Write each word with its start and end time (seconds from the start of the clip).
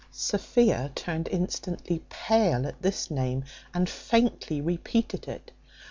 Sophia 0.09 0.91
turned 0.95 1.27
instantly 1.27 2.01
pale 2.09 2.65
at 2.65 2.81
this 2.81 3.11
name, 3.11 3.45
and 3.71 3.87
faintly 3.87 4.59
repeated 4.59 5.27
it. 5.27 5.51